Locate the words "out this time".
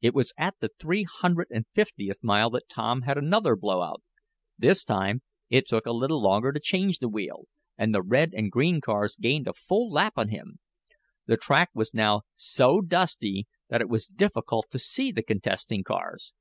3.80-5.22